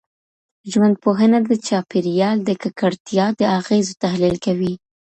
[0.71, 4.73] ژوندپوهنه د چاپېریال د ککړتیا د اغېزو تحلیل کوي.